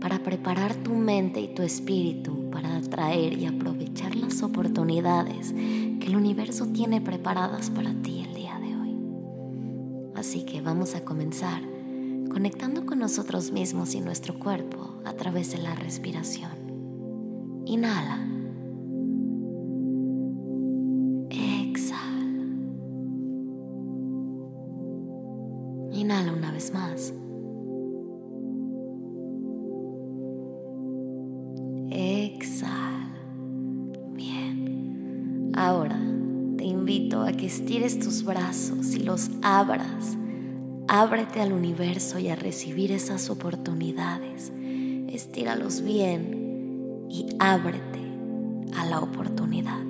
para 0.00 0.22
preparar 0.22 0.74
tu 0.76 0.94
mente 0.94 1.40
y 1.40 1.54
tu 1.54 1.62
espíritu 1.62 2.50
para 2.50 2.76
atraer 2.76 3.38
y 3.38 3.46
aprovechar 3.46 4.14
las 4.14 4.42
oportunidades 4.42 5.52
que 5.52 6.06
el 6.06 6.16
universo 6.16 6.66
tiene 6.66 7.00
preparadas 7.00 7.70
para 7.70 7.92
ti 8.02 8.24
el 8.26 8.34
día 8.34 8.58
de 8.58 8.76
hoy. 8.76 8.96
Así 10.14 10.44
que 10.44 10.60
vamos 10.60 10.94
a 10.94 11.04
comenzar 11.04 11.62
conectando 12.30 12.86
con 12.86 12.98
nosotros 12.98 13.52
mismos 13.52 13.94
y 13.94 14.00
nuestro 14.00 14.38
cuerpo 14.38 15.00
a 15.04 15.14
través 15.14 15.52
de 15.52 15.58
la 15.58 15.74
respiración. 15.74 16.52
Inhala. 17.66 18.37
Exhala. 32.34 33.08
Bien. 34.12 35.50
Ahora 35.54 35.98
te 36.56 36.64
invito 36.64 37.22
a 37.22 37.32
que 37.32 37.46
estires 37.46 37.98
tus 37.98 38.22
brazos 38.22 38.94
y 38.94 39.00
los 39.00 39.30
abras. 39.42 40.18
Ábrete 40.88 41.40
al 41.40 41.52
universo 41.52 42.18
y 42.18 42.28
a 42.28 42.36
recibir 42.36 42.92
esas 42.92 43.30
oportunidades. 43.30 44.52
Estíralos 45.08 45.82
bien 45.82 47.06
y 47.08 47.26
ábrete 47.38 48.00
a 48.76 48.84
la 48.84 49.00
oportunidad. 49.00 49.82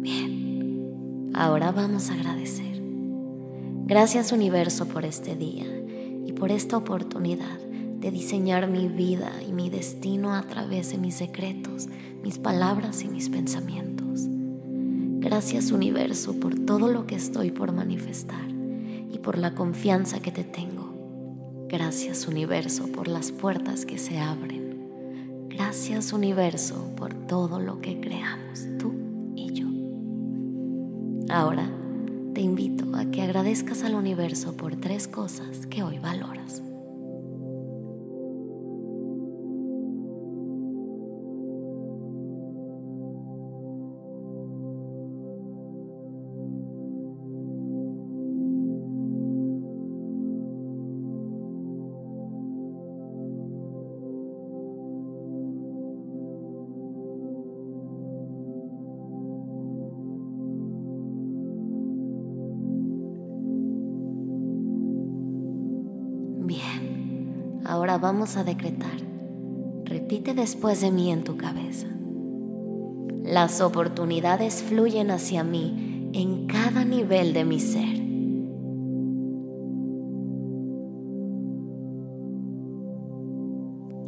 Bien. 0.00 1.30
Ahora 1.34 1.72
vamos 1.72 2.10
a 2.10 2.14
agradecer. 2.14 2.82
Gracias 3.84 4.32
universo 4.32 4.86
por 4.86 5.04
este 5.04 5.36
día 5.36 5.66
y 6.24 6.32
por 6.32 6.50
esta 6.50 6.76
oportunidad 6.76 7.65
de 8.00 8.10
diseñar 8.10 8.68
mi 8.68 8.88
vida 8.88 9.32
y 9.46 9.52
mi 9.52 9.70
destino 9.70 10.34
a 10.34 10.42
través 10.42 10.90
de 10.92 10.98
mis 10.98 11.14
secretos, 11.14 11.88
mis 12.22 12.38
palabras 12.38 13.02
y 13.02 13.08
mis 13.08 13.28
pensamientos. 13.28 14.26
Gracias 15.18 15.72
universo 15.72 16.38
por 16.38 16.54
todo 16.54 16.88
lo 16.88 17.06
que 17.06 17.16
estoy 17.16 17.50
por 17.50 17.72
manifestar 17.72 18.48
y 19.10 19.18
por 19.18 19.38
la 19.38 19.54
confianza 19.54 20.20
que 20.20 20.30
te 20.30 20.44
tengo. 20.44 20.94
Gracias 21.68 22.28
universo 22.28 22.86
por 22.92 23.08
las 23.08 23.32
puertas 23.32 23.86
que 23.86 23.98
se 23.98 24.18
abren. 24.18 25.48
Gracias 25.48 26.12
universo 26.12 26.92
por 26.96 27.14
todo 27.14 27.58
lo 27.58 27.80
que 27.80 27.98
creamos, 27.98 28.66
tú 28.78 28.92
y 29.34 29.52
yo. 29.52 29.66
Ahora 31.28 31.68
te 32.34 32.40
invito 32.40 32.94
a 32.94 33.06
que 33.10 33.22
agradezcas 33.22 33.82
al 33.82 33.94
universo 33.94 34.56
por 34.56 34.76
tres 34.76 35.08
cosas 35.08 35.66
que 35.66 35.82
hoy 35.82 35.98
valoras. 35.98 36.62
Ahora 67.66 67.98
vamos 67.98 68.36
a 68.36 68.44
decretar. 68.44 68.96
Repite 69.84 70.34
después 70.34 70.80
de 70.80 70.90
mí 70.90 71.10
en 71.10 71.24
tu 71.24 71.36
cabeza. 71.36 71.86
Las 73.22 73.60
oportunidades 73.60 74.62
fluyen 74.62 75.10
hacia 75.10 75.42
mí 75.42 76.10
en 76.12 76.46
cada 76.46 76.84
nivel 76.84 77.32
de 77.32 77.44
mi 77.44 77.60
ser. 77.60 78.06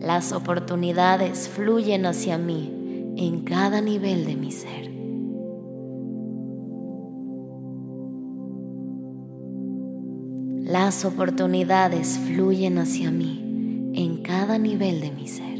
Las 0.00 0.32
oportunidades 0.32 1.48
fluyen 1.48 2.06
hacia 2.06 2.38
mí 2.38 3.14
en 3.16 3.42
cada 3.42 3.80
nivel 3.80 4.24
de 4.24 4.36
mi 4.36 4.50
ser. 4.50 4.90
Las 10.64 11.04
oportunidades 11.04 12.18
fluyen 12.18 12.78
hacia 12.78 13.10
mí 13.10 13.41
en 13.94 14.22
cada 14.22 14.58
nivel 14.58 15.00
de 15.00 15.10
mi 15.10 15.26
ser. 15.28 15.58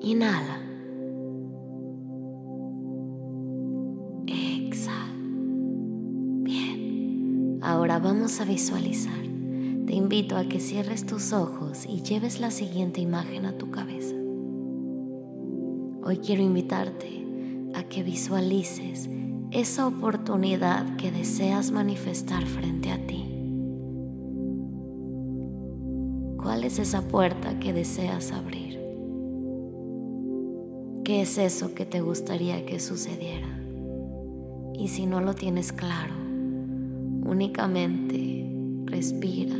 Inhala. 0.00 0.58
Exhala. 4.26 5.12
Bien. 6.42 7.58
Ahora 7.62 7.98
vamos 7.98 8.40
a 8.40 8.44
visualizar. 8.44 9.22
Te 9.86 9.94
invito 9.94 10.36
a 10.36 10.44
que 10.44 10.60
cierres 10.60 11.06
tus 11.06 11.32
ojos 11.32 11.86
y 11.86 12.02
lleves 12.02 12.40
la 12.40 12.50
siguiente 12.50 13.00
imagen 13.00 13.46
a 13.46 13.58
tu 13.58 13.70
cabeza. 13.70 14.14
Hoy 16.04 16.18
quiero 16.18 16.42
invitarte 16.42 17.26
a 17.74 17.84
que 17.84 18.02
visualices 18.02 19.08
esa 19.52 19.86
oportunidad 19.86 20.96
que 20.96 21.10
deseas 21.12 21.70
manifestar 21.70 22.44
frente 22.46 22.90
a 22.90 23.06
ti. 23.06 23.31
Es 26.72 26.78
esa 26.78 27.02
puerta 27.02 27.60
que 27.60 27.74
deseas 27.74 28.32
abrir? 28.32 28.80
¿Qué 31.04 31.20
es 31.20 31.36
eso 31.36 31.74
que 31.74 31.84
te 31.84 32.00
gustaría 32.00 32.64
que 32.64 32.80
sucediera? 32.80 33.60
Y 34.72 34.88
si 34.88 35.04
no 35.04 35.20
lo 35.20 35.34
tienes 35.34 35.70
claro, 35.70 36.14
únicamente 37.26 38.50
respira 38.86 39.54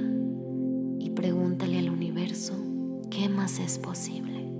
y 0.98 1.10
pregúntale 1.10 1.80
al 1.80 1.90
universo 1.90 2.54
qué 3.10 3.28
más 3.28 3.58
es 3.58 3.78
posible. 3.78 4.50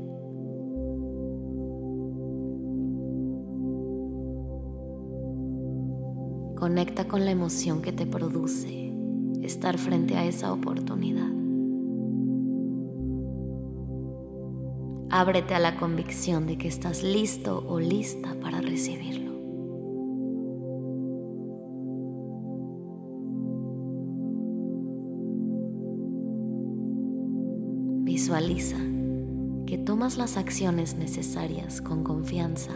Conecta 6.56 7.08
con 7.08 7.24
la 7.24 7.30
emoción 7.30 7.80
que 7.80 7.92
te 7.92 8.04
produce 8.04 8.92
estar 9.40 9.78
frente 9.78 10.16
a 10.16 10.26
esa 10.26 10.52
oportunidad. 10.52 11.41
Ábrete 15.14 15.54
a 15.54 15.58
la 15.58 15.76
convicción 15.76 16.46
de 16.46 16.56
que 16.56 16.68
estás 16.68 17.02
listo 17.02 17.62
o 17.68 17.78
lista 17.78 18.34
para 18.40 18.62
recibirlo. 18.62 19.30
Visualiza 28.04 28.78
que 29.66 29.76
tomas 29.76 30.16
las 30.16 30.38
acciones 30.38 30.96
necesarias 30.96 31.82
con 31.82 32.04
confianza 32.04 32.72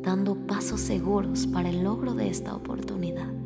dando 0.00 0.46
pasos 0.46 0.80
seguros 0.80 1.46
para 1.46 1.68
el 1.68 1.84
logro 1.84 2.14
de 2.14 2.30
esta 2.30 2.56
oportunidad. 2.56 3.41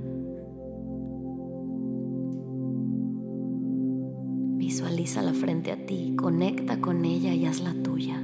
Visualízala 4.76 5.32
frente 5.32 5.72
a 5.72 5.86
ti, 5.86 6.14
conecta 6.18 6.82
con 6.82 7.06
ella 7.06 7.32
y 7.32 7.46
hazla 7.46 7.72
tuya. 7.82 8.22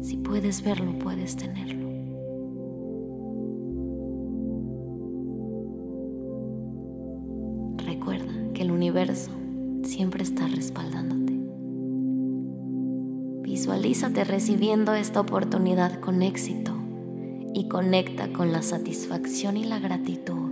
Si 0.00 0.16
puedes 0.16 0.64
verlo, 0.64 0.98
puedes 0.98 1.36
tenerlo. 1.36 1.90
Recuerda 7.84 8.32
que 8.54 8.62
el 8.62 8.70
universo 8.70 9.30
siempre 9.82 10.22
está 10.22 10.48
respaldándote. 10.48 11.38
Visualízate 13.42 14.24
recibiendo 14.24 14.94
esta 14.94 15.20
oportunidad 15.20 16.00
con 16.00 16.22
éxito 16.22 16.72
y 17.52 17.68
conecta 17.68 18.32
con 18.32 18.52
la 18.52 18.62
satisfacción 18.62 19.58
y 19.58 19.64
la 19.64 19.80
gratitud 19.80 20.50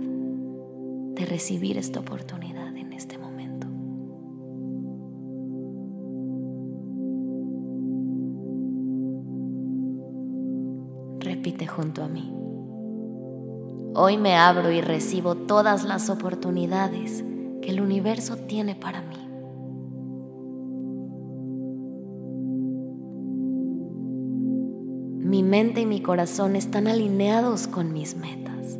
de 1.15 1.25
recibir 1.25 1.79
esta 1.79 2.01
oportunidad 2.01 2.58
Repite 11.29 11.67
junto 11.67 12.03
a 12.03 12.07
mí. 12.07 12.33
Hoy 13.93 14.17
me 14.17 14.35
abro 14.35 14.71
y 14.71 14.81
recibo 14.81 15.35
todas 15.35 15.83
las 15.83 16.09
oportunidades 16.09 17.23
que 17.61 17.69
el 17.69 17.81
universo 17.81 18.35
tiene 18.35 18.73
para 18.73 19.03
mí. 19.03 19.15
Mi 25.19 25.43
mente 25.43 25.81
y 25.81 25.85
mi 25.85 26.01
corazón 26.01 26.55
están 26.55 26.87
alineados 26.87 27.67
con 27.67 27.93
mis 27.93 28.15
metas. 28.15 28.79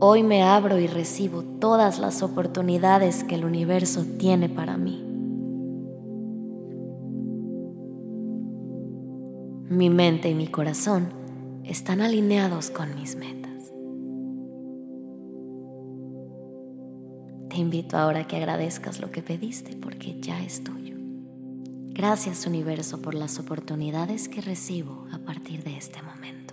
Hoy 0.00 0.22
me 0.22 0.42
abro 0.42 0.78
y 0.78 0.86
recibo 0.86 1.44
todas 1.44 1.98
las 1.98 2.22
oportunidades 2.22 3.24
que 3.24 3.36
el 3.36 3.46
universo 3.46 4.04
tiene 4.18 4.50
para 4.50 4.76
mí. 4.76 5.11
Mi 9.72 9.88
mente 9.88 10.28
y 10.28 10.34
mi 10.34 10.48
corazón 10.48 11.14
están 11.64 12.02
alineados 12.02 12.70
con 12.70 12.94
mis 12.94 13.16
metas. 13.16 13.72
Te 17.48 17.56
invito 17.56 17.96
ahora 17.96 18.20
a 18.20 18.26
que 18.26 18.36
agradezcas 18.36 19.00
lo 19.00 19.10
que 19.10 19.22
pediste 19.22 19.74
porque 19.76 20.20
ya 20.20 20.42
es 20.44 20.62
tuyo. 20.62 20.94
Gracias 21.88 22.46
universo 22.46 23.00
por 23.00 23.14
las 23.14 23.38
oportunidades 23.38 24.28
que 24.28 24.42
recibo 24.42 25.06
a 25.10 25.18
partir 25.20 25.64
de 25.64 25.78
este 25.78 26.02
momento. 26.02 26.52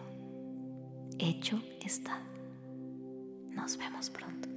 Hecho 1.17 1.61
está. 1.83 2.21
Nos 3.53 3.77
vemos 3.77 4.09
pronto. 4.11 4.47